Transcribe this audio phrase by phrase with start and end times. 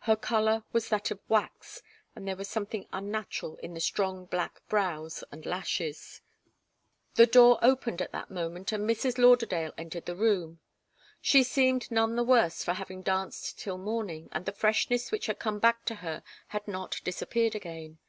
[0.00, 1.82] Her colour was that of wax,
[2.16, 6.20] and there was something unnatural in the strong black brows and lashes.
[7.14, 9.18] The door opened at that moment, and Mrs.
[9.18, 10.58] Lauderdale entered the room.
[11.20, 15.38] She seemed none the worse for having danced till morning, and the freshness which had
[15.38, 18.00] come back to her had not disappeared again.